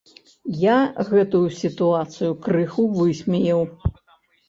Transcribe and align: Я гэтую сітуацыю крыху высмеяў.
Я 0.61 0.77
гэтую 1.09 1.43
сітуацыю 1.61 2.31
крыху 2.49 2.91
высмеяў. 2.99 3.61